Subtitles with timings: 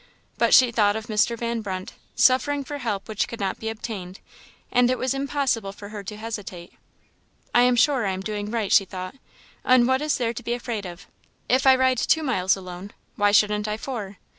[0.39, 1.37] But she thought of Mr.
[1.37, 4.19] Van Brunt, suffering for help which could not be obtained,
[4.71, 6.73] and it was impossible for her to hesitate.
[7.53, 9.13] "I am sure I am doing right," she thought;
[9.63, 11.05] "and what is there to be afraid of?
[11.47, 14.17] If I ride two miles alone, why shouldn't I four?